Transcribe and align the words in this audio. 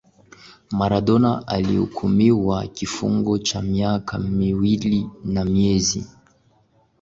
Maradona 0.71 1.47
alihukumiwa 1.47 2.67
kifungo 2.67 3.37
cha 3.37 3.61
miaka 3.61 4.19
miwili 4.19 5.09
na 5.23 5.45
miezi 5.45 6.07